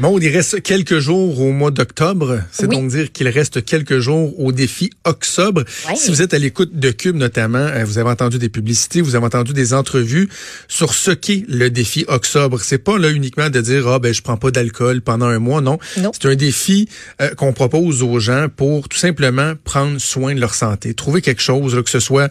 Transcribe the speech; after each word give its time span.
Maud, 0.00 0.22
il 0.22 0.34
reste 0.34 0.62
quelques 0.62 0.98
jours 0.98 1.38
au 1.40 1.52
mois 1.52 1.70
d'octobre. 1.70 2.40
C'est 2.50 2.68
donc 2.68 2.88
dire 2.88 3.12
qu'il 3.12 3.28
reste 3.28 3.62
quelques 3.62 3.98
jours 3.98 4.40
au 4.40 4.50
défi 4.50 4.88
Octobre. 5.04 5.62
Si 5.94 6.10
vous 6.10 6.22
êtes 6.22 6.32
à 6.32 6.38
l'écoute 6.38 6.74
de 6.74 6.90
Cube 6.90 7.16
notamment, 7.16 7.58
euh, 7.58 7.84
vous 7.84 7.98
avez 7.98 8.08
entendu 8.08 8.38
des 8.38 8.48
publicités, 8.48 9.02
vous 9.02 9.14
avez 9.14 9.26
entendu 9.26 9.52
des 9.52 9.74
entrevues 9.74 10.30
sur 10.68 10.94
ce 10.94 11.10
qu'est 11.10 11.44
le 11.48 11.68
défi 11.68 12.06
Octobre. 12.08 12.60
C'est 12.62 12.78
pas 12.78 12.96
là 12.96 13.10
uniquement 13.10 13.50
de 13.50 13.60
dire 13.60 13.86
ah 13.88 13.98
ben 13.98 14.14
je 14.14 14.22
prends 14.22 14.38
pas 14.38 14.50
d'alcool 14.50 15.02
pendant 15.02 15.26
un 15.26 15.38
mois, 15.38 15.60
non. 15.60 15.78
C'est 15.94 16.24
un 16.24 16.34
défi 16.34 16.88
euh, 17.20 17.34
qu'on 17.34 17.52
propose 17.52 18.02
aux 18.02 18.20
gens 18.20 18.46
pour 18.48 18.88
tout 18.88 18.98
simplement 18.98 19.52
prendre 19.64 20.00
soin 20.00 20.34
de 20.34 20.40
leur 20.40 20.54
santé, 20.54 20.94
trouver 20.94 21.20
quelque 21.20 21.42
chose 21.42 21.74
là, 21.74 21.82
que 21.82 21.90
ce 21.90 22.00
soit 22.00 22.30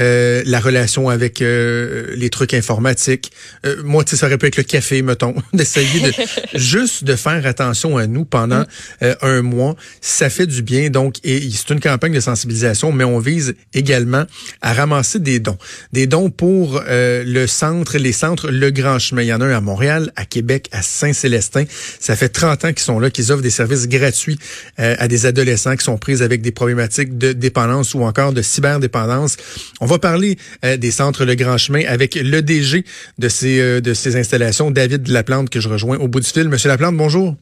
euh, 0.00 0.42
la 0.46 0.60
relation 0.60 1.10
avec 1.10 1.42
euh, 1.42 2.14
les 2.16 2.30
trucs 2.30 2.54
informatiques. 2.54 3.30
Euh, 3.66 3.82
moi, 3.84 4.04
tu 4.04 4.10
sais, 4.10 4.16
ça 4.16 4.26
aurait 4.26 4.38
pu 4.38 4.46
être 4.46 4.56
le 4.56 4.62
café, 4.62 5.02
mettons, 5.02 5.34
d'essayer 5.52 6.00
de 6.00 6.12
juste 6.58 7.04
de 7.04 7.14
faire 7.14 7.44
attention 7.46 7.98
à 7.98 8.06
nous 8.06 8.24
pendant 8.24 8.60
mm. 8.60 8.66
euh, 9.02 9.14
un 9.20 9.42
mois. 9.42 9.76
Ça 10.00 10.30
fait 10.30 10.46
du 10.46 10.62
bien. 10.62 10.88
Donc, 10.88 11.16
et 11.24 11.42
c'est 11.50 11.70
une 11.70 11.80
campagne 11.80 12.12
de 12.12 12.20
sensibilisation, 12.20 12.92
mais 12.92 13.04
on 13.04 13.18
vise 13.18 13.54
également 13.74 14.24
à 14.62 14.72
ramasser 14.72 15.18
des 15.18 15.40
dons. 15.40 15.58
Des 15.92 16.06
dons 16.06 16.30
pour 16.30 16.82
le 16.86 17.46
centre, 17.46 17.98
les 17.98 18.12
centres 18.12 18.50
Le 18.50 18.70
Grand 18.70 18.98
Chemin. 18.98 19.22
Il 19.22 19.28
y 19.28 19.32
en 19.34 19.40
a 19.40 19.46
un 19.46 19.56
à 19.56 19.60
Montréal, 19.60 20.12
à 20.16 20.24
Québec, 20.24 20.68
à 20.72 20.82
Saint-Célestin. 20.82 21.64
Ça 22.00 22.16
fait 22.16 22.28
30 22.28 22.64
ans 22.64 22.68
qu'ils 22.68 22.80
sont 22.80 22.98
là, 22.98 23.10
qu'ils 23.10 23.32
offrent 23.32 23.42
des 23.42 23.50
services 23.50 23.88
gratuits 23.88 24.38
à 24.78 25.08
des 25.08 25.26
adolescents 25.26 25.76
qui 25.76 25.84
sont 25.84 25.98
pris 25.98 26.22
avec 26.22 26.42
des 26.42 26.52
problématiques 26.52 27.18
de 27.18 27.32
dépendance 27.32 27.94
ou 27.94 28.02
encore 28.02 28.32
de 28.32 28.42
cyberdépendance. 28.42 29.36
On 29.82 29.86
va 29.86 29.98
parler 29.98 30.36
euh, 30.64 30.76
des 30.76 30.92
centres 30.92 31.24
Le 31.24 31.34
Grand 31.34 31.58
Chemin 31.58 31.82
avec 31.88 32.14
le 32.14 32.40
DG 32.40 32.84
de 33.18 33.28
ces, 33.28 33.60
euh, 33.60 33.80
de 33.80 33.94
ces 33.94 34.16
installations, 34.16 34.70
David 34.70 35.08
Laplante, 35.08 35.50
que 35.50 35.58
je 35.58 35.68
rejoins 35.68 35.98
au 35.98 36.06
bout 36.06 36.20
du 36.20 36.28
fil. 36.28 36.48
Monsieur 36.48 36.68
Laplante, 36.68 36.96
bonjour. 36.96 37.34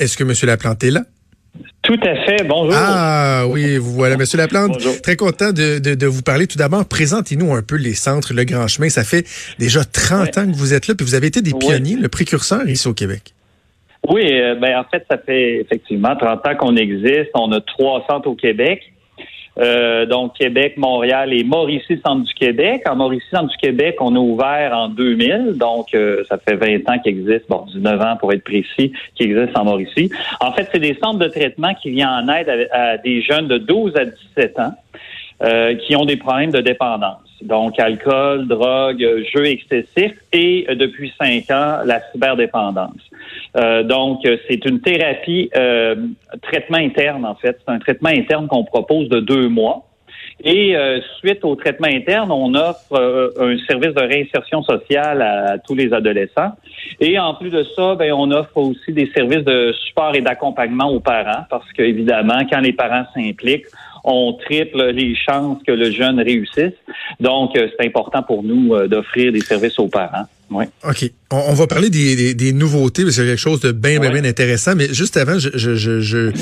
Est-ce 0.00 0.16
que 0.16 0.24
Monsieur 0.24 0.46
Laplante 0.46 0.82
est 0.84 0.90
là? 0.90 1.02
Tout 1.82 2.00
à 2.02 2.14
fait. 2.24 2.44
Bonjour. 2.44 2.72
Ah 2.74 3.44
oui, 3.46 3.76
voilà, 3.76 4.16
Monsieur 4.16 4.38
Laplante. 4.38 4.78
Très 5.02 5.16
content 5.16 5.52
de, 5.52 5.78
de, 5.78 6.06
vous 6.06 6.22
parler. 6.22 6.46
Tout 6.46 6.56
d'abord, 6.56 6.86
présentez-nous 6.86 7.52
un 7.52 7.60
peu 7.62 7.76
les 7.76 7.92
centres 7.92 8.32
Le 8.32 8.44
Grand 8.44 8.68
Chemin. 8.68 8.88
Ça 8.88 9.04
fait 9.04 9.26
déjà 9.58 9.84
30 9.84 10.38
ans 10.38 10.46
que 10.50 10.56
vous 10.56 10.72
êtes 10.72 10.86
là, 10.86 10.94
puis 10.94 11.04
vous 11.04 11.14
avez 11.14 11.26
été 11.26 11.42
des 11.42 11.52
pionniers, 11.52 11.96
le 11.96 12.08
précurseur 12.08 12.66
ici 12.66 12.88
au 12.88 12.94
Québec. 12.94 13.34
Oui, 14.08 14.32
euh, 14.32 14.54
ben 14.54 14.78
en 14.78 14.84
fait, 14.84 15.04
ça 15.10 15.18
fait 15.18 15.60
effectivement 15.60 16.16
30 16.16 16.46
ans 16.46 16.56
qu'on 16.58 16.76
existe. 16.76 17.28
On 17.34 17.52
a 17.52 17.60
trois 17.60 18.06
centres 18.08 18.28
au 18.28 18.34
Québec. 18.34 18.80
Euh, 19.58 20.06
donc 20.06 20.34
Québec, 20.34 20.76
Montréal 20.76 21.32
et 21.32 21.42
Mauricie, 21.42 22.00
centre 22.04 22.24
du 22.24 22.34
Québec. 22.34 22.82
En 22.88 22.96
Mauricie, 22.96 23.26
centre 23.30 23.48
du 23.48 23.56
Québec, 23.56 23.96
on 24.00 24.14
a 24.14 24.18
ouvert 24.18 24.72
en 24.76 24.88
2000, 24.88 25.54
donc 25.56 25.94
euh, 25.94 26.22
ça 26.28 26.38
fait 26.38 26.54
20 26.54 26.88
ans 26.88 26.98
qu'il 27.00 27.18
existe, 27.18 27.48
bon, 27.48 27.64
19 27.72 28.00
ans 28.00 28.16
pour 28.18 28.32
être 28.32 28.44
précis, 28.44 28.92
qui 29.14 29.24
existe 29.24 29.56
en 29.56 29.64
Mauricie. 29.64 30.10
En 30.40 30.52
fait, 30.52 30.68
c'est 30.72 30.78
des 30.78 30.96
centres 31.02 31.18
de 31.18 31.28
traitement 31.28 31.74
qui 31.74 31.90
viennent 31.90 32.08
en 32.08 32.28
aide 32.28 32.68
à, 32.72 32.98
des 32.98 33.22
jeunes 33.22 33.48
de 33.48 33.58
12 33.58 33.96
à 33.96 34.04
17 34.04 34.58
ans 34.60 34.74
euh, 35.42 35.74
qui 35.74 35.96
ont 35.96 36.04
des 36.04 36.16
problèmes 36.16 36.52
de 36.52 36.60
dépendance. 36.60 37.27
Donc, 37.42 37.78
alcool, 37.78 38.46
drogue, 38.48 39.04
jeux 39.32 39.46
excessifs 39.46 40.16
et 40.32 40.66
depuis 40.74 41.12
cinq 41.20 41.50
ans, 41.50 41.78
la 41.84 42.00
cyberdépendance. 42.10 43.00
Euh, 43.56 43.82
donc, 43.82 44.20
c'est 44.48 44.64
une 44.64 44.80
thérapie, 44.80 45.50
euh, 45.56 45.94
traitement 46.42 46.78
interne 46.78 47.24
en 47.24 47.34
fait. 47.34 47.58
C'est 47.64 47.72
un 47.72 47.78
traitement 47.78 48.10
interne 48.10 48.48
qu'on 48.48 48.64
propose 48.64 49.08
de 49.08 49.20
deux 49.20 49.48
mois. 49.48 49.88
Et 50.44 50.76
euh, 50.76 51.00
suite 51.18 51.44
au 51.44 51.56
traitement 51.56 51.88
interne, 51.88 52.30
on 52.30 52.54
offre 52.54 52.92
euh, 52.92 53.30
un 53.40 53.58
service 53.66 53.92
de 53.94 54.02
réinsertion 54.02 54.62
sociale 54.62 55.20
à, 55.20 55.58
tous 55.58 55.74
les 55.74 55.92
adolescents. 55.92 56.52
Et 57.00 57.18
en 57.18 57.34
plus 57.34 57.50
de 57.50 57.64
ça, 57.74 57.96
ben, 57.96 58.12
on 58.12 58.30
offre 58.30 58.56
aussi 58.56 58.92
des 58.92 59.10
services 59.14 59.44
de 59.44 59.74
support 59.86 60.14
et 60.14 60.20
d'accompagnement 60.20 60.90
aux 60.90 61.00
parents, 61.00 61.44
parce 61.50 61.70
qu'évidemment, 61.72 62.40
quand 62.50 62.60
les 62.60 62.72
parents 62.72 63.04
s'impliquent, 63.14 63.66
on 64.08 64.32
triple 64.32 64.90
les 64.90 65.14
chances 65.14 65.58
que 65.66 65.72
le 65.72 65.90
jeune 65.90 66.18
réussisse. 66.18 66.72
Donc, 67.20 67.56
euh, 67.56 67.68
c'est 67.78 67.86
important 67.86 68.22
pour 68.22 68.42
nous 68.42 68.74
euh, 68.74 68.88
d'offrir 68.88 69.32
des 69.32 69.40
services 69.40 69.78
aux 69.78 69.88
parents. 69.88 70.24
Oui. 70.50 70.64
OK. 70.88 71.10
On, 71.30 71.52
va 71.52 71.66
parler 71.66 71.90
des, 71.90 72.32
des, 72.32 72.52
nouveautés, 72.54 73.02
parce 73.02 73.16
que 73.16 73.22
c'est 73.22 73.28
quelque 73.28 73.38
chose 73.38 73.60
de 73.60 73.70
bien, 73.70 74.00
bien, 74.00 74.24
intéressant. 74.24 74.74
Mais 74.74 74.92
juste 74.94 75.18
avant, 75.18 75.38
je, 75.38 75.50
je, 75.54 76.00
je, 76.00 76.32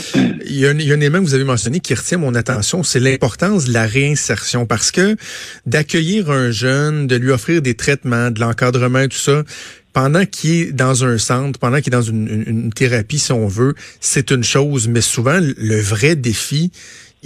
il, 0.46 0.60
y 0.60 0.64
a 0.64 0.70
un, 0.70 0.78
il 0.78 0.86
y 0.86 0.92
a 0.92 0.94
un 0.94 1.00
élément 1.00 1.18
que 1.18 1.24
vous 1.24 1.34
avez 1.34 1.42
mentionné 1.42 1.80
qui 1.80 1.92
retient 1.92 2.18
mon 2.18 2.36
attention, 2.36 2.84
c'est 2.84 3.00
l'importance 3.00 3.64
de 3.64 3.72
la 3.72 3.84
réinsertion. 3.84 4.64
Parce 4.64 4.92
que 4.92 5.16
d'accueillir 5.66 6.30
un 6.30 6.52
jeune, 6.52 7.08
de 7.08 7.16
lui 7.16 7.32
offrir 7.32 7.62
des 7.62 7.74
traitements, 7.74 8.30
de 8.30 8.38
l'encadrement, 8.38 9.08
tout 9.08 9.16
ça, 9.16 9.42
pendant 9.92 10.24
qu'il 10.24 10.52
est 10.52 10.72
dans 10.72 11.04
un 11.04 11.18
centre, 11.18 11.58
pendant 11.58 11.78
qu'il 11.80 11.92
est 11.92 11.96
dans 11.96 12.02
une, 12.02 12.44
une 12.46 12.72
thérapie, 12.72 13.18
si 13.18 13.32
on 13.32 13.48
veut, 13.48 13.74
c'est 14.00 14.30
une 14.30 14.44
chose. 14.44 14.86
Mais 14.86 15.00
souvent, 15.00 15.40
le 15.40 15.80
vrai 15.80 16.14
défi, 16.14 16.70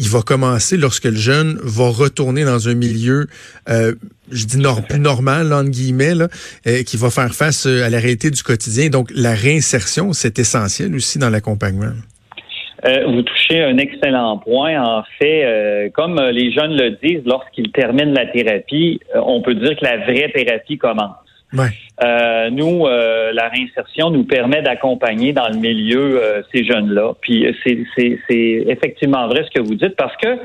il 0.00 0.08
va 0.08 0.22
commencer 0.22 0.78
lorsque 0.78 1.04
le 1.04 1.14
jeune 1.14 1.58
va 1.62 1.88
retourner 1.90 2.44
dans 2.44 2.68
un 2.68 2.74
milieu, 2.74 3.26
euh, 3.68 3.92
je 4.32 4.46
dis 4.46 4.56
plus 4.88 4.98
normal, 4.98 5.52
entre 5.52 5.70
guillemets, 5.70 6.14
là, 6.14 6.28
euh, 6.66 6.82
qui 6.84 6.96
va 6.96 7.10
faire 7.10 7.34
face 7.34 7.66
euh, 7.66 7.84
à 7.84 7.90
la 7.90 7.98
réalité 7.98 8.30
du 8.30 8.42
quotidien. 8.42 8.88
Donc, 8.88 9.10
la 9.14 9.34
réinsertion, 9.34 10.12
c'est 10.14 10.38
essentiel 10.38 10.94
aussi 10.94 11.18
dans 11.18 11.28
l'accompagnement. 11.28 11.92
vous 12.82 13.22
touchez 13.22 13.62
un 13.62 13.76
excellent 13.76 14.38
point. 14.38 14.82
En 14.82 15.02
fait, 15.18 15.92
comme 15.92 16.18
les 16.18 16.50
jeunes 16.52 16.76
le 16.76 16.96
disent, 17.02 17.26
lorsqu'ils 17.26 17.70
terminent 17.70 18.12
la 18.12 18.26
thérapie, 18.26 19.00
on 19.14 19.42
peut 19.42 19.54
dire 19.54 19.76
que 19.78 19.84
la 19.84 19.98
vraie 19.98 20.32
thérapie 20.34 20.78
commence. 20.78 21.29
Euh, 22.02 22.50
nous, 22.50 22.86
euh, 22.86 23.32
la 23.32 23.48
réinsertion 23.48 24.10
nous 24.10 24.24
permet 24.24 24.62
d'accompagner 24.62 25.32
dans 25.32 25.48
le 25.48 25.56
milieu 25.56 26.22
euh, 26.22 26.42
ces 26.52 26.64
jeunes-là. 26.64 27.12
Puis 27.20 27.46
c'est 27.62 28.64
effectivement 28.68 29.26
vrai 29.28 29.44
ce 29.44 29.50
que 29.50 29.66
vous 29.66 29.74
dites 29.74 29.96
parce 29.96 30.16
que 30.16 30.38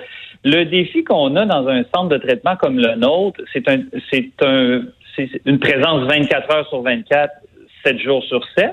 le 0.44 0.64
défi 0.66 1.04
qu'on 1.04 1.36
a 1.36 1.46
dans 1.46 1.68
un 1.68 1.84
centre 1.94 2.10
de 2.10 2.18
traitement 2.18 2.56
comme 2.56 2.78
le 2.78 2.96
nôtre, 2.96 3.42
c'est 3.54 3.68
un, 3.70 3.80
c'est 4.12 4.32
un, 4.42 4.82
une 5.46 5.60
présence 5.60 6.08
24 6.08 6.56
heures 6.56 6.70
sur 6.70 6.82
24, 6.82 7.34
7 7.84 8.00
jours 8.00 8.24
sur 8.24 8.44
7. 8.58 8.72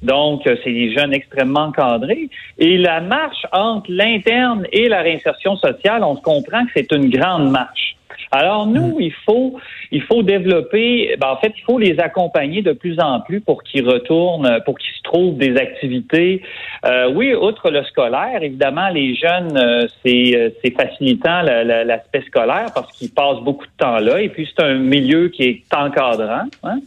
Donc, 0.00 0.42
c'est 0.44 0.72
des 0.72 0.94
jeunes 0.96 1.12
extrêmement 1.12 1.64
encadrés. 1.64 2.30
Et 2.58 2.78
la 2.78 3.00
marche 3.02 3.44
entre 3.52 3.90
l'interne 3.90 4.66
et 4.72 4.88
la 4.88 5.02
réinsertion 5.02 5.56
sociale, 5.56 6.02
on 6.02 6.16
se 6.16 6.22
comprend 6.22 6.64
que 6.64 6.70
c'est 6.74 6.90
une 6.92 7.10
grande 7.10 7.50
marche. 7.50 7.96
Alors 8.30 8.66
nous, 8.66 8.98
mm. 8.98 9.00
il 9.00 9.12
faut 9.24 9.56
il 9.90 10.02
faut 10.02 10.22
développer, 10.22 11.14
ben, 11.20 11.28
en 11.28 11.36
fait, 11.36 11.52
il 11.56 11.62
faut 11.64 11.78
les 11.78 11.98
accompagner 12.00 12.62
de 12.62 12.72
plus 12.72 12.98
en 12.98 13.20
plus 13.20 13.40
pour 13.40 13.62
qu'ils 13.62 13.86
retournent, 13.86 14.58
pour 14.64 14.78
qu'ils 14.78 14.94
se 14.94 15.02
trouvent 15.02 15.36
des 15.36 15.56
activités. 15.56 16.42
Euh, 16.86 17.12
oui, 17.14 17.34
outre 17.34 17.70
le 17.70 17.84
scolaire, 17.84 18.42
évidemment, 18.42 18.88
les 18.88 19.14
jeunes, 19.14 19.56
euh, 19.56 19.86
c'est 20.02 20.34
euh, 20.34 20.50
c'est 20.62 20.74
facilitant 20.74 21.42
l'aspect 21.42 22.22
scolaire 22.22 22.70
parce 22.74 22.90
qu'ils 22.96 23.10
passent 23.10 23.40
beaucoup 23.40 23.66
de 23.66 23.72
temps 23.76 23.98
là. 23.98 24.20
Et 24.20 24.30
puis 24.30 24.48
c'est 24.48 24.64
un 24.64 24.74
milieu 24.74 25.28
qui 25.28 25.42
est 25.44 25.74
encadrant, 25.74 26.48
hein, 26.64 26.78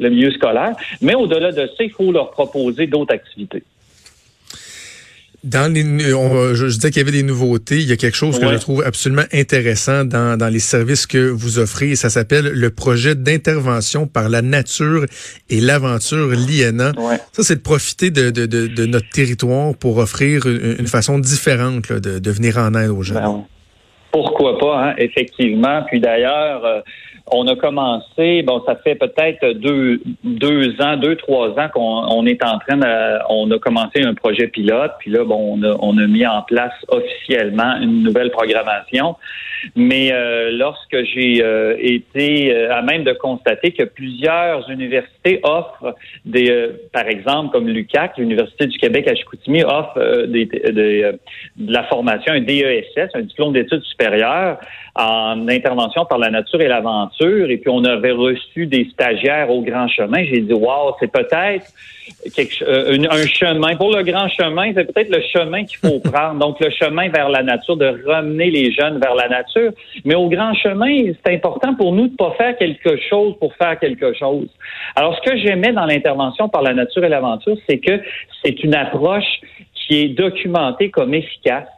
le 0.00 0.10
milieu 0.10 0.30
scolaire. 0.32 0.72
Mais 1.00 1.14
au-delà 1.14 1.52
de 1.52 1.66
ça, 1.66 1.84
il 1.84 1.90
faut 1.90 2.10
leur 2.10 2.30
proposer 2.30 2.86
d'autres 2.86 3.14
activités. 3.14 3.62
Dans 5.44 5.72
les, 5.72 5.82
je, 5.82 6.64
disais 6.66 6.90
qu'il 6.90 6.98
y 6.98 7.00
avait 7.00 7.12
des 7.12 7.22
nouveautés. 7.22 7.76
Il 7.76 7.88
y 7.88 7.92
a 7.92 7.96
quelque 7.96 8.16
chose 8.16 8.40
que 8.40 8.48
je 8.48 8.56
trouve 8.56 8.82
absolument 8.82 9.22
intéressant 9.32 10.04
dans, 10.04 10.36
dans 10.36 10.48
les 10.48 10.58
services 10.58 11.06
que 11.06 11.30
vous 11.30 11.60
offrez. 11.60 11.94
Ça 11.94 12.10
s'appelle 12.10 12.50
le 12.52 12.70
projet 12.70 13.14
d'intervention 13.14 14.08
par 14.08 14.28
la 14.28 14.42
nature 14.42 15.06
et 15.48 15.60
l'aventure 15.60 16.30
l'INA. 16.30 16.92
Ça, 17.32 17.44
c'est 17.44 17.56
de 17.56 17.60
profiter 17.60 18.10
de, 18.10 18.30
de, 18.30 18.46
de, 18.46 18.86
notre 18.86 19.08
territoire 19.10 19.76
pour 19.76 19.98
offrir 19.98 20.46
une, 20.46 20.88
façon 20.88 21.20
différente 21.20 21.92
de, 21.92 22.18
de 22.18 22.30
venir 22.30 22.58
en 22.58 22.74
aide 22.74 22.90
aux 22.90 23.02
gens. 23.02 23.14
Ben 23.14 23.44
Pourquoi 24.10 24.58
pas, 24.58 24.88
hein? 24.88 24.94
effectivement. 24.98 25.84
Puis 25.86 26.00
d'ailleurs, 26.00 26.64
euh, 26.64 26.80
on 27.32 27.46
a 27.46 27.56
commencé, 27.56 28.42
bon, 28.42 28.62
ça 28.66 28.76
fait 28.76 28.94
peut-être 28.94 29.52
deux, 29.54 30.00
deux 30.24 30.80
ans, 30.80 30.96
deux, 30.96 31.16
trois 31.16 31.50
ans 31.58 31.68
qu'on 31.72 32.26
est 32.26 32.42
en 32.44 32.58
train 32.58 32.76
de, 32.76 33.18
on 33.28 33.50
a 33.50 33.58
commencé 33.58 34.02
un 34.02 34.14
projet 34.14 34.48
pilote, 34.48 34.92
puis 34.98 35.10
là, 35.10 35.24
bon, 35.24 35.58
on 35.62 35.98
a, 35.98 36.06
mis 36.06 36.26
en 36.26 36.42
place 36.42 36.72
officiellement 36.88 37.76
une 37.80 38.02
nouvelle 38.02 38.30
programmation. 38.30 39.16
Mais 39.74 40.12
euh, 40.12 40.52
lorsque 40.52 41.02
j'ai 41.04 41.42
euh, 41.42 41.74
été 41.80 42.54
euh, 42.54 42.72
à 42.72 42.82
même 42.82 43.02
de 43.02 43.12
constater 43.12 43.72
que 43.72 43.82
plusieurs 43.82 44.70
universités 44.70 45.40
offrent 45.42 45.96
des, 46.24 46.70
par 46.92 47.08
exemple, 47.08 47.50
comme 47.52 47.66
l'UCAC, 47.66 48.18
l'Université 48.18 48.66
du 48.66 48.78
Québec 48.78 49.08
à 49.08 49.16
Chicoutimi, 49.16 49.64
offre 49.64 50.26
des, 50.26 50.46
de 50.46 51.18
la 51.58 51.84
formation, 51.84 52.32
un 52.32 52.40
DESS, 52.40 53.10
un 53.14 53.22
diplôme 53.22 53.52
d'études 53.52 53.82
supérieures 53.82 54.58
en 54.98 55.46
intervention 55.48 56.04
par 56.06 56.18
la 56.18 56.28
nature 56.28 56.60
et 56.60 56.66
l'aventure, 56.66 57.48
et 57.48 57.58
puis 57.58 57.70
on 57.70 57.84
avait 57.84 58.10
reçu 58.10 58.66
des 58.66 58.88
stagiaires 58.92 59.48
au 59.48 59.62
grand 59.62 59.86
chemin. 59.86 60.24
J'ai 60.24 60.40
dit, 60.40 60.52
wow, 60.52 60.96
c'est 60.98 61.12
peut-être 61.12 61.66
euh, 62.62 62.98
un, 63.08 63.26
chemin. 63.26 63.76
Pour 63.76 63.94
le 63.94 64.02
grand 64.02 64.28
chemin, 64.28 64.72
c'est 64.74 64.92
peut-être 64.92 65.10
le 65.10 65.22
chemin 65.32 65.64
qu'il 65.64 65.78
faut 65.78 66.00
prendre. 66.04 66.40
Donc, 66.40 66.58
le 66.58 66.70
chemin 66.70 67.08
vers 67.10 67.28
la 67.28 67.44
nature, 67.44 67.76
de 67.76 68.04
ramener 68.08 68.50
les 68.50 68.72
jeunes 68.72 68.98
vers 68.98 69.14
la 69.14 69.28
nature. 69.28 69.70
Mais 70.04 70.16
au 70.16 70.28
grand 70.28 70.52
chemin, 70.54 71.12
c'est 71.24 71.32
important 71.32 71.74
pour 71.74 71.92
nous 71.92 72.08
de 72.08 72.16
pas 72.16 72.32
faire 72.36 72.56
quelque 72.56 72.98
chose 73.08 73.36
pour 73.38 73.54
faire 73.54 73.78
quelque 73.78 74.12
chose. 74.14 74.48
Alors, 74.96 75.16
ce 75.16 75.30
que 75.30 75.36
j'aimais 75.38 75.72
dans 75.72 75.86
l'intervention 75.86 76.48
par 76.48 76.62
la 76.62 76.74
nature 76.74 77.04
et 77.04 77.08
l'aventure, 77.08 77.56
c'est 77.68 77.78
que 77.78 78.00
c'est 78.42 78.64
une 78.64 78.74
approche 78.74 79.40
qui 79.74 80.00
est 80.00 80.08
documentée 80.08 80.90
comme 80.90 81.14
efficace 81.14 81.68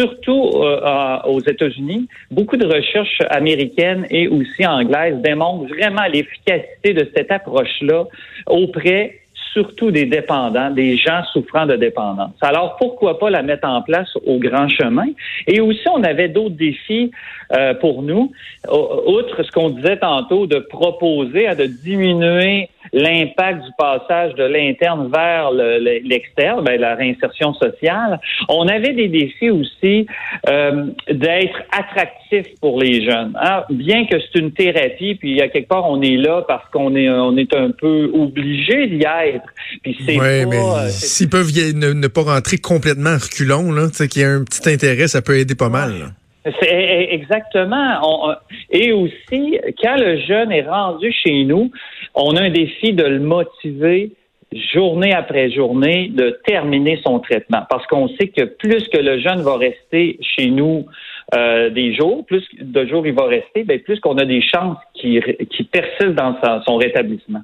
surtout 0.00 0.50
euh, 0.54 1.18
aux 1.26 1.40
États-Unis, 1.40 2.08
beaucoup 2.30 2.56
de 2.56 2.66
recherches 2.66 3.20
américaines 3.28 4.06
et 4.10 4.28
aussi 4.28 4.66
anglaises 4.66 5.16
démontrent 5.22 5.66
vraiment 5.66 6.06
l'efficacité 6.10 6.94
de 6.94 7.06
cette 7.14 7.30
approche-là 7.30 8.04
auprès 8.46 9.20
surtout 9.52 9.90
des 9.90 10.06
dépendants, 10.06 10.70
des 10.70 10.96
gens 10.96 11.22
souffrant 11.32 11.66
de 11.66 11.76
dépendance. 11.76 12.34
Alors, 12.40 12.76
pourquoi 12.76 13.18
pas 13.18 13.30
la 13.30 13.42
mettre 13.42 13.66
en 13.68 13.82
place 13.82 14.08
au 14.24 14.38
grand 14.38 14.68
chemin? 14.68 15.08
Et 15.46 15.60
aussi, 15.60 15.86
on 15.92 16.02
avait 16.04 16.28
d'autres 16.28 16.56
défis 16.56 17.10
euh, 17.52 17.74
pour 17.74 18.02
nous, 18.02 18.32
outre 18.68 19.42
ce 19.42 19.50
qu'on 19.50 19.70
disait 19.70 19.98
tantôt, 19.98 20.46
de 20.46 20.58
proposer, 20.58 21.46
à 21.46 21.54
de 21.54 21.66
diminuer 21.66 22.68
l'impact 22.92 23.64
du 23.64 23.70
passage 23.78 24.34
de 24.34 24.44
l'interne 24.44 25.10
vers 25.12 25.50
l'externe, 25.52 26.64
ben, 26.64 26.80
la 26.80 26.94
réinsertion 26.94 27.54
sociale. 27.54 28.20
On 28.48 28.66
avait 28.68 28.92
des 28.92 29.08
défis 29.08 29.50
aussi 29.50 30.06
euh, 30.48 30.86
d'être 31.08 31.62
attractif 31.70 32.46
pour 32.60 32.80
les 32.80 33.04
jeunes. 33.04 33.36
Hein. 33.40 33.64
Bien 33.70 34.06
que 34.06 34.16
c'est 34.18 34.38
une 34.38 34.52
thérapie, 34.52 35.14
puis 35.14 35.40
à 35.40 35.48
quelque 35.48 35.68
part 35.68 35.88
on 35.88 36.00
est 36.02 36.16
là 36.16 36.44
parce 36.46 36.68
qu'on 36.70 36.94
est 36.96 37.08
on 37.08 37.36
est 37.36 37.54
un 37.54 37.70
peu 37.70 38.10
obligé 38.14 38.86
d'y 38.86 39.04
être. 39.04 39.46
Puis 39.82 39.96
c'est 40.06 40.18
ouais, 40.18 40.46
mais 40.46 40.58
euh, 40.58 40.88
s'ils 40.88 41.28
peuvent 41.28 41.52
ne, 41.74 42.06
pas 42.08 42.22
rentrer 42.22 42.58
complètement 42.58 43.14
reculons, 43.14 43.72
là, 43.72 43.88
qu'il 43.90 44.22
y 44.22 44.24
a 44.24 44.30
un 44.30 44.44
petit 44.44 44.68
intérêt, 44.68 45.08
ça 45.08 45.22
peut 45.22 45.38
aider 45.38 45.54
pas 45.54 45.68
mal. 45.68 45.92
C'est 45.92 46.19
e, 46.46 46.50
e, 46.50 47.14
exactement. 47.14 48.34
et 48.70 48.92
aussi, 48.92 49.58
quand 49.82 49.96
le 49.96 50.18
jeune 50.20 50.52
est 50.52 50.68
rendu 50.68 51.12
chez 51.12 51.44
nous, 51.44 51.70
on 52.14 52.36
a 52.36 52.42
un 52.42 52.50
défi 52.50 52.92
de 52.92 53.04
le 53.04 53.20
motiver 53.20 54.12
journée 54.52 55.12
après 55.12 55.50
journée 55.50 56.08
de 56.08 56.40
terminer 56.44 57.00
son 57.06 57.20
traitement. 57.20 57.62
Parce 57.68 57.86
qu'on 57.86 58.08
sait 58.08 58.28
que 58.28 58.44
plus 58.44 58.88
que 58.88 58.98
le 58.98 59.20
jeune 59.20 59.42
va 59.42 59.56
rester 59.56 60.18
chez 60.20 60.50
nous 60.50 60.86
euh, 61.34 61.70
des 61.70 61.94
jours, 61.94 62.24
plus 62.26 62.44
de 62.60 62.86
jours 62.86 63.06
il 63.06 63.14
va 63.14 63.26
rester, 63.26 63.62
bien, 63.64 63.78
plus 63.78 64.00
qu'on 64.00 64.18
a 64.18 64.24
des 64.24 64.42
chances 64.42 64.78
qu'il 64.94 65.22
persiste 65.70 66.14
dans 66.14 66.36
son 66.66 66.76
rétablissement. 66.76 67.42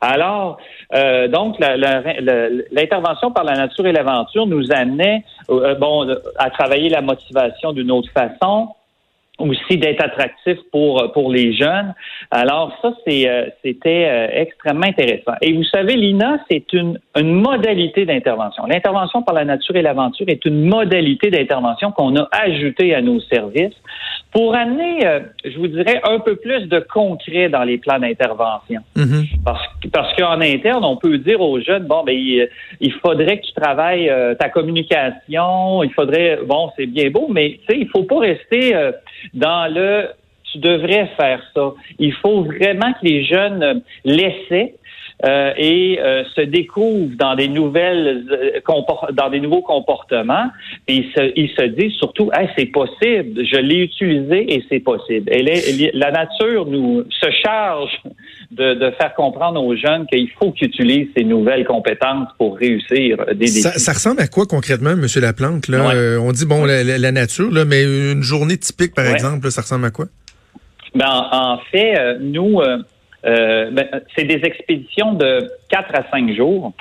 Alors, 0.00 0.58
euh, 0.94 1.28
donc, 1.28 1.56
l'intervention 1.58 3.30
par 3.32 3.44
la 3.44 3.54
nature 3.54 3.86
et 3.86 3.92
l'aventure 3.92 4.46
nous 4.46 4.72
amenait, 4.72 5.24
euh, 5.50 5.74
bon, 5.74 6.08
à 6.36 6.50
travailler 6.50 6.88
la 6.88 7.02
motivation 7.02 7.72
d'une 7.72 7.90
autre 7.90 8.10
façon, 8.12 8.68
aussi 9.38 9.78
d'être 9.78 10.02
attractif 10.02 10.58
pour 10.72 11.12
pour 11.12 11.32
les 11.32 11.52
jeunes. 11.52 11.94
Alors 12.30 12.76
ça 12.82 12.92
c'est 13.06 13.28
euh, 13.28 13.46
c'était 13.64 14.06
euh, 14.08 14.28
extrêmement 14.32 14.86
intéressant. 14.86 15.32
Et 15.40 15.52
vous 15.52 15.64
savez 15.64 15.94
l'INA 15.94 16.38
c'est 16.50 16.72
une 16.72 16.98
une 17.16 17.32
modalité 17.32 18.04
d'intervention. 18.04 18.66
L'intervention 18.66 19.22
par 19.22 19.34
la 19.34 19.44
nature 19.44 19.76
et 19.76 19.82
l'aventure 19.82 20.28
est 20.28 20.44
une 20.44 20.64
modalité 20.64 21.30
d'intervention 21.30 21.92
qu'on 21.92 22.16
a 22.16 22.28
ajoutée 22.32 22.94
à 22.94 23.00
nos 23.00 23.20
services 23.20 23.76
pour 24.32 24.54
amener 24.54 25.06
euh, 25.06 25.20
je 25.44 25.56
vous 25.58 25.68
dirais 25.68 26.00
un 26.04 26.18
peu 26.18 26.36
plus 26.36 26.66
de 26.66 26.80
concret 26.80 27.48
dans 27.48 27.64
les 27.64 27.78
plans 27.78 27.98
d'intervention. 27.98 28.80
Mm-hmm. 28.96 29.42
Parce 29.44 29.62
parce 29.92 30.16
qu'en 30.16 30.40
interne 30.40 30.84
on 30.84 30.96
peut 30.96 31.18
dire 31.18 31.40
aux 31.40 31.60
jeunes 31.60 31.84
bon 31.84 32.02
ben 32.04 32.14
il, 32.14 32.48
il 32.80 32.92
faudrait 32.92 33.38
que 33.38 33.46
tu 33.46 33.52
travailles 33.52 34.12
ta 34.38 34.48
communication, 34.48 35.84
il 35.84 35.92
faudrait 35.92 36.40
bon 36.44 36.70
c'est 36.76 36.86
bien 36.86 37.10
beau 37.10 37.28
mais 37.32 37.60
tu 37.60 37.74
sais 37.74 37.80
il 37.80 37.88
faut 37.88 38.02
pas 38.02 38.18
rester 38.18 38.74
dans 39.34 39.72
le 39.72 40.08
tu 40.52 40.58
devrais 40.58 41.08
faire 41.16 41.42
ça. 41.54 41.72
Il 41.98 42.12
faut 42.14 42.42
vraiment 42.42 42.92
que 42.94 43.04
les 43.06 43.24
jeunes 43.24 43.82
l'essaient 44.04 44.74
euh, 45.24 45.52
et 45.56 45.98
euh, 46.00 46.22
se 46.36 46.42
découvrent 46.42 47.16
dans 47.16 47.34
des 47.34 47.48
nouvelles 47.48 48.24
euh, 48.30 48.60
dans 49.12 49.30
des 49.30 49.40
nouveaux 49.40 49.62
comportements. 49.62 50.46
Et 50.86 51.04
ils 51.34 51.50
se, 51.50 51.62
disent 51.64 51.94
surtout 51.94 52.30
c'est 52.56 52.66
possible. 52.66 53.44
Je 53.44 53.56
l'ai 53.56 53.82
utilisé 53.82 54.54
et 54.54 54.64
c'est 54.68 54.78
possible. 54.78 55.30
La 55.94 56.12
nature 56.12 56.66
nous 56.66 57.04
se 57.10 57.30
charge 57.42 58.00
de, 58.50 58.74
de 58.74 58.90
faire 58.92 59.14
comprendre 59.14 59.62
aux 59.62 59.76
jeunes 59.76 60.06
qu'il 60.06 60.30
faut 60.30 60.52
qu'ils 60.52 60.68
utilisent 60.68 61.08
ces 61.16 61.24
nouvelles 61.24 61.66
compétences 61.66 62.28
pour 62.38 62.56
réussir 62.56 63.18
des 63.28 63.34
défis. 63.34 63.60
Ça, 63.60 63.92
ressemble 63.92 64.20
à 64.20 64.26
quoi 64.26 64.46
concrètement 64.46 64.96
Monsieur 64.96 65.20
Laplante 65.20 65.68
là? 65.68 65.92
On 66.20 66.32
dit 66.32 66.46
bon 66.46 66.64
la, 66.64 67.12
nature 67.12 67.50
là 67.50 67.64
mais 67.64 67.82
une 67.82 68.22
journée 68.22 68.56
typique 68.56 68.94
par 68.94 69.06
exemple 69.06 69.50
ça 69.50 69.60
ressemble 69.60 69.84
à 69.86 69.90
quoi? 69.90 70.06
Ben, 70.94 71.28
en 71.30 71.58
fait 71.70 72.18
nous 72.20 72.60
euh, 73.26 73.70
ben, 73.70 73.86
c'est 74.16 74.24
des 74.24 74.40
expéditions 74.44 75.14
de 75.14 75.50
4 75.70 75.94
à 75.94 76.10
5 76.10 76.34
jours 76.36 76.72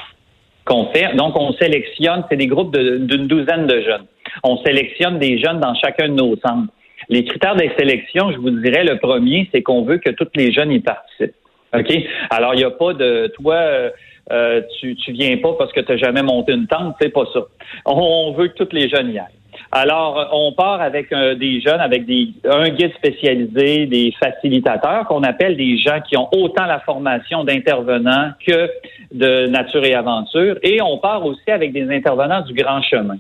qu'on 0.66 0.88
fait. 0.92 1.16
Donc, 1.16 1.36
on 1.36 1.54
sélectionne, 1.54 2.24
c'est 2.30 2.38
des 2.38 2.48
groupes 2.48 2.76
d'une 2.76 3.28
douzaine 3.28 3.68
de 3.68 3.82
jeunes. 3.82 4.06
On 4.44 4.58
sélectionne 4.64 5.18
des 5.18 5.40
jeunes 5.40 5.60
dans 5.60 5.74
chacun 5.76 6.10
de 6.10 6.14
nos 6.14 6.36
centres. 6.38 6.72
Les 7.10 7.24
critères 7.24 7.56
des 7.56 7.72
sélections, 7.78 8.32
je 8.32 8.38
vous 8.38 8.50
dirais, 8.50 8.84
le 8.84 8.98
premier, 8.98 9.50
c'est 9.52 9.64
qu'on 9.64 9.84
veut 9.84 9.98
que 9.98 10.10
tous 10.10 10.28
les 10.36 10.52
jeunes 10.52 10.72
y 10.72 10.80
participent. 10.80 11.36
OK? 11.74 11.94
Alors, 12.30 12.54
il 12.54 12.58
n'y 12.58 12.64
a 12.64 12.72
pas 12.72 12.94
de 12.94 13.32
toi, 13.36 13.56
euh, 13.56 13.90
euh, 14.32 14.62
tu, 14.80 14.96
tu 14.96 15.12
viens 15.12 15.38
pas 15.38 15.54
parce 15.58 15.72
que 15.72 15.82
tu 15.82 15.92
n'as 15.92 15.98
jamais 15.98 16.24
monté 16.24 16.54
une 16.54 16.68
tente, 16.68 16.96
c'est 17.02 17.10
pas 17.10 17.26
ça. 17.34 17.42
On 17.86 18.34
veut 18.34 18.48
que 18.48 18.64
tous 18.64 18.74
les 18.74 18.90
jeunes 18.90 19.12
y 19.12 19.20
aillent. 19.20 19.38
Alors, 19.72 20.30
on 20.32 20.54
part 20.54 20.82
avec 20.82 21.12
euh, 21.12 21.36
des 21.36 21.62
jeunes, 21.62 21.82
avec 21.82 22.06
des, 22.06 22.30
un 22.50 22.70
guide 22.70 22.94
spécialisé, 22.96 23.86
des 23.86 24.14
facilitateurs 24.20 25.06
qu'on 25.08 25.24
appelle 25.24 25.58
des 25.58 25.78
gens 25.78 26.00
qui 26.08 26.16
ont 26.18 26.30
autant 26.32 26.66
la 26.66 26.80
formation 26.80 27.44
d'intervenants 27.44 28.32
que 28.46 28.70
de 29.12 29.48
nature 29.48 29.84
et 29.84 29.94
aventure. 29.94 30.58
Et 30.64 30.82
on 30.82 30.98
part 31.00 31.26
aussi 31.26 31.50
avec 31.50 31.74
des 31.74 31.90
intervenants 31.94 32.42
du 32.42 32.54
grand 32.54 32.82
chemin. 32.82 33.18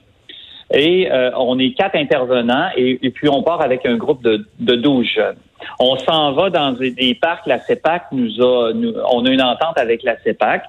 Et 0.73 1.09
euh, 1.11 1.31
on 1.37 1.59
est 1.59 1.71
quatre 1.73 1.95
intervenants 1.95 2.69
et, 2.75 3.09
puis 3.11 3.29
on 3.29 3.41
part 3.41 3.61
avec 3.61 3.85
un 3.85 3.95
groupe 3.95 4.21
de, 4.21 4.45
de 4.59 4.75
12 4.75 5.07
jeunes. 5.07 5.37
On 5.79 5.95
s'en 5.97 6.33
va 6.33 6.49
dans 6.49 6.73
des, 6.73 7.17
parcs. 7.19 7.47
La 7.47 7.59
CEPAC 7.59 8.11
nous 8.11 8.41
a, 8.41 8.73
on 9.11 9.25
a 9.25 9.29
une 9.29 9.41
entente 9.41 9.77
avec 9.77 10.03
la 10.03 10.17
CEPAC 10.19 10.63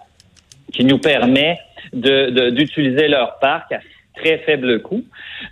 qui 0.73 0.85
nous 0.85 0.99
permet 0.99 1.59
d'utiliser 1.93 3.07
de, 3.07 3.11
leur 3.11 3.39
parc 3.39 3.73
à 3.73 3.79
très 4.15 4.39
faible 4.39 4.83
coût. 4.83 5.05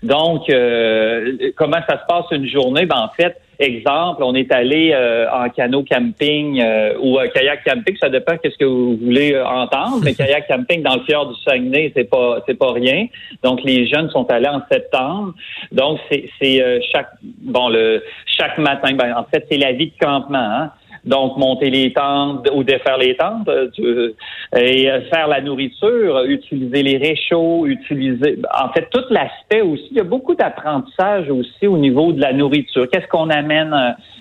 Donc, 0.02 0.50
euh, 0.50 1.52
comment 1.56 1.78
ça 1.88 2.00
se 2.00 2.06
passe 2.06 2.26
une 2.32 2.46
journée? 2.46 2.86
Ben, 2.86 2.98
en 2.98 3.08
fait, 3.08 3.40
exemple, 3.58 4.22
on 4.22 4.34
est 4.34 4.52
allé 4.52 4.92
euh, 4.92 5.26
en 5.30 5.48
canot 5.48 5.84
camping 5.84 6.60
euh, 6.60 6.94
ou 7.00 7.18
kayak 7.34 7.64
camping, 7.64 7.96
ça 7.98 8.08
dépend 8.08 8.36
qu'est-ce 8.36 8.58
que 8.58 8.64
vous 8.64 8.96
voulez 8.96 9.38
entendre, 9.38 10.00
mais 10.02 10.14
kayak 10.20 10.46
camping 10.48 10.82
dans 10.82 10.96
le 10.96 11.02
fjord 11.02 11.32
du 11.32 11.40
Saguenay, 11.42 11.92
c'est 11.94 12.08
pas 12.08 12.40
c'est 12.46 12.58
pas 12.58 12.72
rien. 12.72 13.06
Donc 13.42 13.62
les 13.64 13.86
jeunes 13.86 14.10
sont 14.10 14.30
allés 14.30 14.48
en 14.48 14.62
septembre. 14.70 15.34
Donc 15.72 15.98
c'est 16.10 16.28
c'est 16.40 16.80
chaque 16.92 17.10
bon 17.22 17.68
le 17.68 18.02
chaque 18.26 18.58
matin, 18.58 18.94
ben 18.94 19.14
en 19.16 19.24
fait 19.24 19.46
c'est 19.50 19.58
la 19.58 19.72
vie 19.72 19.86
de 19.86 19.98
campement. 19.98 20.38
Hein? 20.38 20.70
Donc, 21.06 21.36
monter 21.36 21.70
les 21.70 21.92
tentes 21.92 22.48
ou 22.52 22.64
défaire 22.64 22.98
les 22.98 23.16
tentes 23.16 23.48
euh, 23.48 24.12
et 24.56 24.90
euh, 24.90 25.00
faire 25.02 25.28
la 25.28 25.40
nourriture, 25.40 26.24
utiliser 26.26 26.82
les 26.82 26.96
réchauds, 26.98 27.64
utiliser, 27.66 28.38
en 28.60 28.70
fait, 28.70 28.88
tout 28.90 29.04
l'aspect 29.10 29.60
aussi. 29.60 29.86
Il 29.92 29.96
y 29.98 30.00
a 30.00 30.04
beaucoup 30.04 30.34
d'apprentissage 30.34 31.30
aussi 31.30 31.66
au 31.66 31.78
niveau 31.78 32.12
de 32.12 32.20
la 32.20 32.32
nourriture. 32.32 32.88
Qu'est-ce 32.90 33.06
qu'on 33.06 33.30
amène 33.30 33.72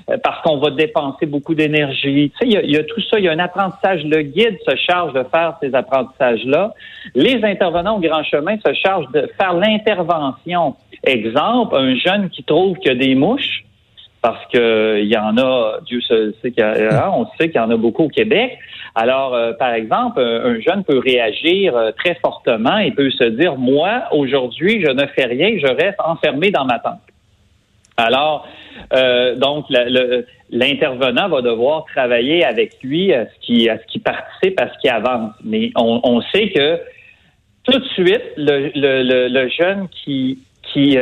euh, 0.10 0.18
parce 0.24 0.42
qu'on 0.44 0.58
va 0.58 0.70
dépenser 0.70 1.26
beaucoup 1.26 1.56
d'énergie. 1.56 2.32
Tu 2.40 2.52
sais, 2.52 2.62
il 2.64 2.72
y, 2.72 2.78
a, 2.78 2.84
tout 2.84 3.02
ça. 3.10 3.18
Il 3.18 3.26
y 3.26 3.28
a 3.28 3.32
un 3.32 3.40
apprentissage. 3.40 4.04
Le 4.06 4.22
guide 4.22 4.58
se 4.68 4.76
charge 4.76 5.14
de 5.14 5.24
faire 5.24 5.58
ces 5.62 5.74
apprentissages-là. 5.74 6.74
Les 7.16 7.44
intervenants 7.44 7.98
au 7.98 8.00
grand 8.00 8.24
chemin 8.24 8.56
se 8.64 8.74
chargent 8.74 9.10
de 9.12 9.28
faire 9.40 9.54
l'intervention. 9.54 10.76
Exemple, 11.04 11.76
un 11.76 11.96
jeune 11.96 12.30
qui 12.30 12.44
trouve 12.44 12.78
qu'il 12.78 12.92
y 12.92 12.96
a 12.96 12.98
des 12.98 13.16
mouches 13.16 13.64
parce 14.26 14.44
que 14.52 15.02
il 15.04 15.08
y 15.08 15.18
en 15.18 15.38
a, 15.38 15.78
Dieu 15.86 16.02
sait 16.02 16.34
qu'il 16.42 16.58
y 16.58 16.62
a, 16.64 17.12
on 17.16 17.28
sait 17.38 17.50
qu'il 17.52 17.62
y 17.62 17.64
en 17.64 17.70
a 17.70 17.78
beaucoup 17.78 18.06
au 18.06 18.10
Québec. 18.10 18.58
Alors, 18.96 19.36
euh, 19.36 19.54
par 19.54 19.72
exemple, 19.74 20.20
un, 20.20 20.60
jeune 20.62 20.84
peut 20.84 20.98
réagir 20.98 21.78
euh, 21.78 21.92
très 21.92 22.16
fortement 22.16 22.80
et 22.80 22.90
peut 22.90 23.12
se 23.12 23.26
dire, 23.26 23.56
moi, 23.56 24.06
aujourd'hui, 24.12 24.84
je 24.84 24.90
ne 24.90 25.06
fais 25.06 25.26
rien, 25.26 25.60
je 25.60 25.68
reste 25.68 26.00
enfermé 26.04 26.50
dans 26.50 26.66
ma 26.66 26.80
tente. 26.80 27.02
Alors, 27.98 28.48
euh, 28.94 29.36
donc, 29.36 29.68
l'intervenant 30.50 31.30
va 31.30 31.44
devoir 31.44 31.86
travailler 31.94 32.44
avec 32.44 32.82
lui 32.82 33.14
à 33.14 33.28
ce 33.28 33.46
qui, 33.46 33.70
à 33.70 33.78
ce 33.78 33.86
qui 33.86 34.00
participe, 34.00 34.60
à 34.60 34.74
ce 34.74 34.80
qui 34.82 34.90
avance. 34.90 35.34
Mais 35.44 35.70
on, 35.76 36.20
sait 36.34 36.50
que 36.50 36.80
tout 37.64 37.78
de 37.78 37.86
suite, 37.90 38.24
le, 38.38 38.72
le, 38.74 39.50
jeune 39.50 39.88
qui, 39.90 40.40
qui 40.74 40.98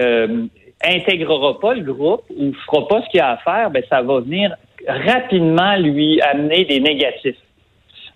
intégrera 0.83 1.59
pas 1.59 1.73
le 1.73 1.81
groupe 1.81 2.23
ou 2.37 2.53
fera 2.65 2.87
pas 2.87 3.01
ce 3.01 3.09
qu'il 3.09 3.21
a 3.21 3.31
à 3.31 3.37
faire, 3.37 3.71
ben 3.71 3.83
ça 3.89 4.01
va 4.01 4.19
venir 4.19 4.55
rapidement 4.87 5.75
lui 5.77 6.21
amener 6.21 6.65
des 6.65 6.79
négatifs. 6.79 7.37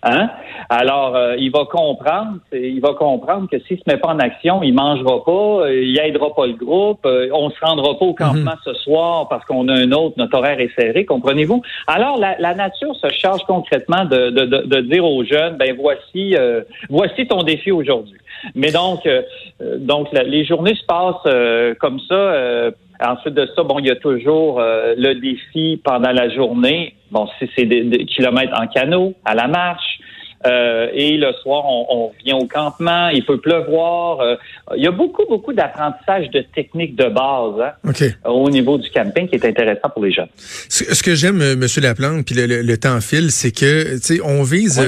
Hein? 0.02 0.30
Alors, 0.68 1.16
euh, 1.16 1.34
il 1.36 1.50
va 1.50 1.64
comprendre, 1.64 2.38
il 2.52 2.80
va 2.80 2.94
comprendre 2.94 3.48
que 3.50 3.58
s'il 3.60 3.78
se 3.78 3.82
met 3.88 3.96
pas 3.96 4.08
en 4.08 4.20
action, 4.20 4.62
il 4.62 4.72
mangera 4.72 5.24
pas, 5.24 5.66
euh, 5.66 5.82
il 5.82 5.98
aidera 5.98 6.32
pas 6.34 6.46
le 6.46 6.52
groupe, 6.52 7.04
euh, 7.04 7.28
on 7.32 7.50
se 7.50 7.56
rendra 7.60 7.98
pas 7.98 8.04
au 8.04 8.14
campement 8.14 8.52
mhm. 8.52 8.58
ce 8.64 8.74
soir 8.74 9.28
parce 9.28 9.44
qu'on 9.46 9.66
a 9.66 9.74
un 9.74 9.90
autre, 9.90 10.14
notre 10.16 10.38
horaire 10.38 10.60
est 10.60 10.72
serré, 10.78 11.04
comprenez-vous? 11.04 11.62
Alors, 11.88 12.16
la, 12.16 12.36
la, 12.38 12.54
nature 12.54 12.94
se 12.94 13.08
charge 13.08 13.42
concrètement 13.44 14.04
de, 14.04 14.30
de, 14.30 14.44
de, 14.44 14.80
dire 14.82 15.04
aux 15.04 15.24
jeunes, 15.24 15.56
ben 15.56 15.74
voici, 15.76 16.36
voici 16.88 17.26
ton 17.26 17.42
défi 17.42 17.72
aujourd'hui. 17.72 18.18
Mais 18.54 18.70
donc, 18.70 19.08
donc 19.78 20.08
les 20.12 20.44
journées 20.44 20.74
se 20.74 20.84
passent 20.84 21.76
comme 21.80 22.00
ça 22.08 22.72
Ensuite 23.00 23.34
de 23.34 23.48
ça, 23.54 23.62
bon, 23.62 23.78
il 23.78 23.86
y 23.86 23.90
a 23.90 23.96
toujours 23.96 24.58
euh, 24.58 24.94
le 24.96 25.14
défi 25.14 25.80
pendant 25.84 26.10
la 26.10 26.28
journée. 26.30 26.94
Bon, 27.12 27.28
si 27.38 27.48
c'est 27.54 27.64
des, 27.64 28.04
kilomètres 28.06 28.52
en 28.60 28.66
canot, 28.66 29.14
à 29.24 29.36
la 29.36 29.46
marche, 29.46 29.87
euh, 30.46 30.86
et 30.92 31.16
le 31.16 31.32
soir, 31.42 31.64
on, 31.66 31.86
on, 31.90 32.12
vient 32.24 32.36
au 32.36 32.46
campement, 32.46 33.08
il 33.08 33.24
peut 33.24 33.38
pleuvoir. 33.38 34.20
Euh, 34.20 34.36
il 34.76 34.82
y 34.82 34.86
a 34.86 34.92
beaucoup, 34.92 35.24
beaucoup 35.28 35.52
d'apprentissage 35.52 36.30
de 36.30 36.42
techniques 36.54 36.94
de 36.94 37.08
base 37.08 37.72
hein, 37.84 38.10
au 38.24 38.48
niveau 38.48 38.78
du 38.78 38.88
camping 38.90 39.28
qui 39.28 39.34
est 39.34 39.44
intéressant 39.44 39.88
pour 39.92 40.04
les 40.04 40.12
jeunes. 40.12 40.28
Ce, 40.68 41.02
que 41.02 41.14
j'aime, 41.14 41.40
euh, 41.40 41.54
M. 41.54 41.66
Laplante, 41.82 42.24
puis 42.24 42.36
le, 42.36 42.78
temps 42.78 43.00
file, 43.00 43.32
c'est 43.32 43.50
que 43.50 43.96
tu 43.96 44.00
sais, 44.02 44.20
on 44.22 44.44
vise 44.44 44.80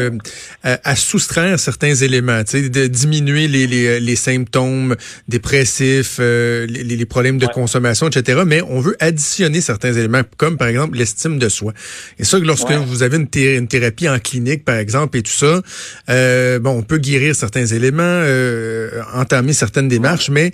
à, 0.63 0.95
soustraire 0.95 1.59
certains 1.59 1.95
éléments, 1.95 2.45
tu 2.45 2.63
sais, 2.63 2.69
de 2.69 2.87
diminuer 2.87 3.49
les, 3.49 3.67
les, 3.67 3.99
les 3.99 4.17
symptômes 4.17 4.95
dépressifs, 5.27 6.19
les, 6.21 6.67
les, 6.67 7.07
problèmes 7.07 7.39
de 7.39 7.47
consommation, 7.47 8.07
etc. 8.07 8.43
Mais 8.47 8.63
on 8.63 8.79
veut 8.79 8.97
additionner 9.01 9.61
certains 9.61 9.93
éléments, 9.93 10.23
comme 10.37 10.57
par 10.57 10.69
exemple 10.69 10.97
l'estime 10.97 11.39
de 11.39 11.49
soi. 11.49 11.73
Et 12.19 12.25
ça, 12.25 12.39
lorsque 12.39 12.71
vous 12.71 13.03
avez 13.03 13.17
une, 13.17 13.29
une, 13.35 13.67
thérapie 13.67 14.09
en 14.09 14.19
clinique, 14.21 14.65
par 14.65 14.77
exemple, 14.77 15.19
et 15.19 15.23
tout 15.23 15.40
ça, 15.41 15.63
euh, 16.09 16.59
bon, 16.59 16.71
on 16.71 16.83
peut 16.83 16.99
guérir 16.99 17.35
certains 17.35 17.67
éléments, 17.67 18.03
euh, 18.05 19.03
entamer 19.15 19.53
certaines 19.53 19.89
démarches, 19.89 20.31
mais 20.31 20.53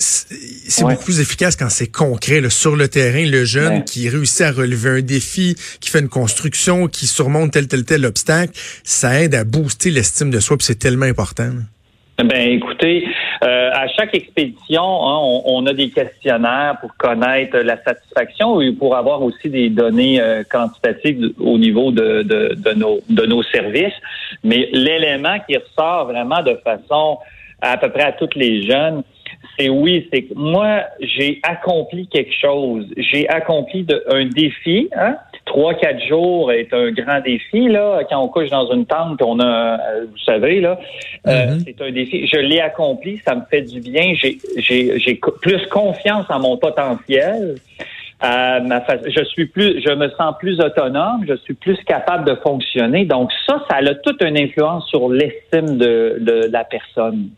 c'est 0.00 0.82
beaucoup 0.82 1.04
plus 1.04 1.20
efficace 1.20 1.56
quand 1.56 1.68
c'est 1.68 1.88
concret, 1.88 2.42
sur 2.48 2.74
le 2.74 2.88
terrain, 2.88 3.24
le 3.26 3.44
jeune 3.44 3.84
qui 3.84 4.08
réussit 4.08 4.42
à 4.42 4.52
relever 4.52 4.90
un 4.90 5.02
défi, 5.02 5.56
qui 5.80 5.90
fait 5.90 6.00
une 6.00 6.08
construction, 6.08 6.88
qui 6.88 7.06
surmonte 7.06 7.52
tel, 7.52 7.68
tel, 7.68 7.84
tel 7.84 8.06
obstacle, 8.06 8.52
ça 8.82 9.20
aide 9.20 9.34
à 9.34 9.44
booster 9.44 9.90
l'estime 9.90 10.30
de 10.30 10.40
soi, 10.40 10.56
puis 10.56 10.66
c'est 10.66 10.78
tellement 10.78 11.06
important. 11.06 11.50
Ben 12.18 12.50
écoutez, 12.50 13.04
euh, 13.42 13.70
à 13.72 13.88
chaque 13.88 14.14
expédition, 14.14 14.82
hein, 14.82 15.40
on, 15.46 15.64
a 15.66 15.72
des 15.72 15.88
questionnaires 15.88 16.76
pour 16.80 16.94
connaître 16.96 17.56
la 17.58 17.82
satisfaction 17.82 18.60
et 18.60 18.72
pour 18.72 18.94
avoir 18.94 19.22
aussi 19.22 19.48
des 19.48 19.70
données 19.70 20.20
euh, 20.20 20.42
quantitatives 20.48 21.32
au 21.40 21.56
niveau 21.56 21.90
de, 21.90 22.22
de, 22.22 22.54
de, 22.54 22.72
nos, 22.74 23.00
de 23.08 23.24
nos 23.24 23.42
services. 23.44 23.94
Mais 24.44 24.68
l'élément 24.72 25.38
qui 25.48 25.56
ressort 25.56 26.06
vraiment 26.06 26.42
de 26.42 26.54
façon 26.62 27.18
à 27.62 27.78
peu 27.78 27.88
près 27.90 28.04
à 28.04 28.12
toutes 28.12 28.34
les 28.34 28.66
jeunes, 28.66 29.02
c'est 29.58 29.68
oui, 29.68 30.06
c'est 30.12 30.22
que 30.22 30.34
moi, 30.34 30.82
j'ai 31.00 31.40
accompli 31.42 32.08
quelque 32.08 32.34
chose. 32.34 32.86
J'ai 32.96 33.28
accompli 33.28 33.84
de, 33.84 34.02
un 34.10 34.26
défi. 34.26 34.88
Hein? 34.96 35.16
Trois, 35.50 35.74
quatre 35.74 36.00
jours 36.06 36.52
est 36.52 36.72
un 36.72 36.92
grand 36.92 37.20
défi. 37.20 37.66
Là, 37.66 38.02
quand 38.08 38.22
on 38.22 38.28
couche 38.28 38.50
dans 38.50 38.70
une 38.72 38.86
tente, 38.86 39.20
on 39.20 39.40
a, 39.40 39.80
euh, 39.80 40.04
vous 40.08 40.18
savez, 40.24 40.60
là, 40.60 40.78
euh, 41.26 41.30
mm-hmm. 41.30 41.64
c'est 41.64 41.82
un 41.82 41.90
défi. 41.90 42.28
Je 42.28 42.38
l'ai 42.38 42.60
accompli, 42.60 43.20
ça 43.26 43.34
me 43.34 43.42
fait 43.50 43.62
du 43.62 43.80
bien. 43.80 44.14
J'ai, 44.14 44.38
j'ai, 44.58 45.00
j'ai 45.00 45.18
plus 45.42 45.66
confiance 45.66 46.26
en 46.28 46.38
mon 46.38 46.56
potentiel. 46.56 47.56
Euh, 48.22 48.60
ma 48.60 48.84
je 49.16 49.24
suis 49.24 49.46
plus, 49.46 49.82
je 49.84 49.92
me 49.92 50.08
sens 50.10 50.36
plus 50.38 50.60
autonome, 50.60 51.24
je 51.26 51.34
suis 51.38 51.54
plus 51.54 51.78
capable 51.84 52.24
de 52.30 52.36
fonctionner. 52.36 53.04
Donc 53.04 53.32
ça, 53.44 53.60
ça 53.68 53.78
a 53.78 53.94
toute 53.96 54.22
une 54.22 54.38
influence 54.38 54.86
sur 54.88 55.08
l'estime 55.08 55.78
de, 55.78 56.18
de 56.20 56.48
la 56.52 56.62
personne. 56.62 57.30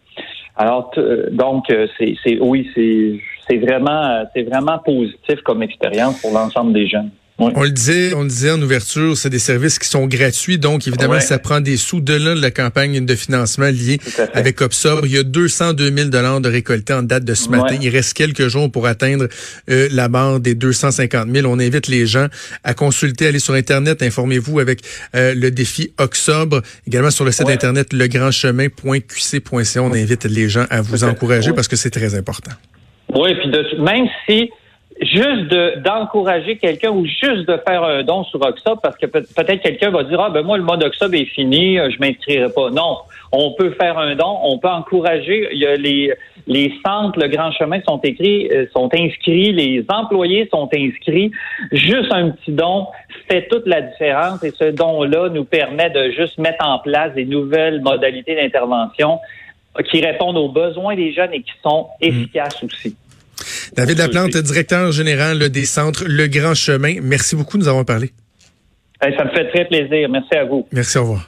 Alors, 0.57 0.91
euh, 0.99 1.31
donc, 1.31 1.71
euh, 1.71 1.87
c'est, 1.97 2.39
oui, 2.41 2.69
c'est, 2.75 3.19
c'est 3.49 3.57
vraiment, 3.57 4.25
c'est 4.35 4.43
vraiment 4.43 4.79
positif 4.81 5.41
comme 5.45 5.63
expérience 5.63 6.21
pour 6.21 6.33
l'ensemble 6.33 6.75
des 6.75 6.87
jeunes. 6.87 7.11
On 7.55 7.63
le 7.63 7.71
disait, 7.71 8.15
on 8.15 8.23
le 8.23 8.29
disait 8.29 8.51
en 8.51 8.61
ouverture, 8.63 9.17
c'est 9.17 9.31
des 9.31 9.39
services 9.39 9.79
qui 9.79 9.89
sont 9.89 10.07
gratuits, 10.07 10.59
donc 10.59 10.87
évidemment, 10.87 11.21
ça 11.21 11.39
prend 11.39 11.61
des 11.61 11.77
sous 11.77 12.01
de 12.01 12.15
là 12.15 12.35
de 12.35 12.41
la 12.41 12.51
campagne 12.51 13.05
de 13.05 13.15
financement 13.15 13.67
liée 13.67 13.99
avec 14.35 14.61
Obsobre. 14.61 15.07
Il 15.07 15.13
y 15.13 15.19
a 15.19 15.23
202 15.23 15.93
000 15.95 16.09
dollars 16.09 16.41
de 16.41 16.49
récoltés 16.49 16.93
en 16.93 17.03
date 17.03 17.25
de 17.25 17.35
ce 17.35 17.49
matin. 17.49 17.77
Il 17.81 17.89
reste 17.89 18.15
quelques 18.15 18.49
jours 18.49 18.71
pour 18.71 18.87
atteindre 18.87 19.29
euh, 19.71 19.89
la 19.91 20.09
barre 20.09 20.41
des 20.41 20.55
250 20.55 21.29
000. 21.31 21.47
On 21.51 21.59
invite 21.59 21.89
les 21.89 22.07
gens 22.07 22.27
à 22.65 22.75
consulter, 22.75 23.27
aller 23.27 23.39
sur 23.39 23.55
Internet, 23.55 24.03
informez-vous 24.03 24.61
avec 24.61 24.81
euh, 25.15 25.35
le 25.35 25.51
défi 25.51 25.93
Octobre, 25.99 26.63
également 26.87 27.11
sur 27.11 27.25
le 27.25 27.33
site 27.33 27.49
Internet 27.49 27.93
legrandchemin.qc.ca. 27.93 29.83
On 29.83 29.93
invite 29.93 30.25
les 30.25 30.49
gens 30.49 30.67
à 30.71 30.81
vous 30.81 31.05
encourager 31.05 31.53
parce 31.53 31.69
que 31.69 31.77
c'est 31.77 31.91
très 31.91 32.15
important. 32.15 32.53
Oui, 33.15 33.35
puis 33.35 33.51
de, 33.51 33.83
même 33.83 34.07
si 34.27 34.51
juste 35.03 35.49
de 35.49 35.81
d'encourager 35.81 36.57
quelqu'un 36.57 36.91
ou 36.91 37.05
juste 37.07 37.49
de 37.49 37.57
faire 37.67 37.83
un 37.83 38.03
don 38.03 38.25
sur 38.25 38.41
Oxob 38.41 38.79
parce 38.83 38.97
que 38.97 39.07
peut-être 39.07 39.63
quelqu'un 39.63 39.91
va 39.91 40.05
dire 40.05 40.21
ah 40.21 40.31
ben 40.31 40.43
moi 40.43 40.57
le 40.57 40.63
mode 40.63 40.83
Oxob 40.83 41.15
est 41.15 41.25
fini, 41.27 41.79
euh, 41.79 41.91
je 41.91 41.99
m'inscrirai 41.99 42.53
pas. 42.53 42.71
Non, 42.71 42.99
on 43.33 43.53
peut 43.53 43.71
faire 43.73 43.99
un 43.99 44.15
don, 44.15 44.39
on 44.43 44.59
peut 44.59 44.69
encourager. 44.69 45.49
Il 45.53 45.59
y 45.59 45.67
a 45.67 45.77
les 45.77 46.13
les 46.47 46.73
centres, 46.85 47.19
le 47.19 47.29
Grand 47.29 47.53
Chemin 47.53 47.81
sont 47.87 48.01
écrits, 48.01 48.49
euh, 48.53 48.67
sont 48.73 48.89
inscrits, 48.95 49.53
les 49.53 49.85
employés 49.89 50.49
sont 50.53 50.69
inscrits. 50.75 51.31
Juste 51.73 52.13
un 52.13 52.31
petit 52.31 52.53
don 52.53 52.87
fait 53.29 53.49
toute 53.49 53.67
la 53.67 53.83
différence 53.83 54.43
et 54.45 54.51
ce 54.51 54.71
don-là 54.71 55.29
nous 55.29 55.45
permet 55.45 55.91
de 55.91 56.11
juste 56.11 56.39
mettre 56.39 56.67
en 56.67 56.79
place 56.79 57.15
des 57.15 57.25
nouvelles 57.25 57.81
modalités 57.81 58.35
d'intervention 58.35 59.19
qui 59.91 60.05
répondent 60.05 60.37
aux 60.37 60.49
besoins 60.49 60.95
des 60.95 61.13
jeunes 61.13 61.33
et 61.33 61.43
qui 61.43 61.53
sont 61.63 61.85
mmh. 61.85 62.05
efficaces 62.05 62.63
aussi. 62.63 62.97
David 63.75 63.99
Laplante, 63.99 64.37
directeur 64.37 64.93
général 64.93 65.49
des 65.49 65.65
centres 65.65 66.05
Le 66.07 66.27
Grand 66.27 66.55
Chemin. 66.55 66.97
Merci 67.03 67.37
beaucoup, 67.37 67.59
nous 67.59 67.69
avons 67.69 67.85
parlé. 67.85 68.11
Ça 69.01 69.25
me 69.25 69.31
fait 69.31 69.49
très 69.51 69.65
plaisir. 69.65 70.09
Merci 70.09 70.35
à 70.35 70.45
vous. 70.45 70.67
Merci, 70.73 70.99
au 70.99 71.03
revoir. 71.03 71.27